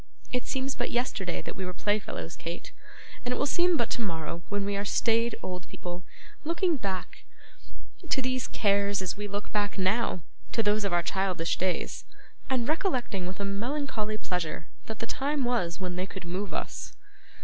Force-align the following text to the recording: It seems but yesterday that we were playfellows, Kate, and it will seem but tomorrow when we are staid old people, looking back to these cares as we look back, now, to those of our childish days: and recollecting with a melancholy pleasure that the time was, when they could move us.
It 0.31 0.45
seems 0.47 0.73
but 0.73 0.89
yesterday 0.89 1.43
that 1.43 1.55
we 1.55 1.63
were 1.63 1.75
playfellows, 1.75 2.35
Kate, 2.35 2.71
and 3.23 3.31
it 3.31 3.37
will 3.37 3.45
seem 3.45 3.77
but 3.77 3.91
tomorrow 3.91 4.41
when 4.49 4.65
we 4.65 4.75
are 4.75 4.83
staid 4.83 5.35
old 5.43 5.67
people, 5.67 6.03
looking 6.43 6.75
back 6.75 7.23
to 8.09 8.19
these 8.19 8.47
cares 8.47 9.03
as 9.03 9.15
we 9.15 9.27
look 9.27 9.51
back, 9.51 9.77
now, 9.77 10.23
to 10.53 10.63
those 10.63 10.83
of 10.85 10.91
our 10.91 11.03
childish 11.03 11.55
days: 11.55 12.03
and 12.49 12.67
recollecting 12.67 13.27
with 13.27 13.39
a 13.39 13.45
melancholy 13.45 14.17
pleasure 14.17 14.65
that 14.87 14.97
the 14.97 15.05
time 15.05 15.43
was, 15.45 15.79
when 15.79 15.97
they 15.97 16.07
could 16.07 16.25
move 16.25 16.51
us. 16.51 16.95